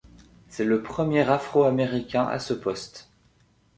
C'est 0.47 0.63
le 0.63 0.81
premier 0.81 1.29
afro-américain 1.29 2.23
à 2.25 2.39
ce 2.39 2.55
poste. 2.55 3.11